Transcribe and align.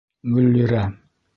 Гөллирә 0.37 0.81